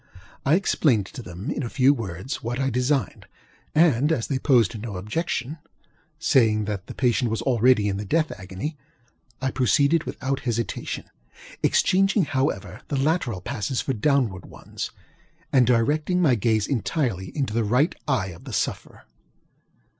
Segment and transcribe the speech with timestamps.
[0.47, 3.27] I explained to them, in a few words, what I designed,
[3.75, 5.59] and as they opposed no objection,
[6.17, 8.77] saying that the patient was already in the death agony,
[9.43, 14.89] I proceeded without hesitationŌĆöexchanging, however, the lateral passes for downward ones,
[15.53, 19.03] and directing my gaze entirely into the right eye of the sufferer.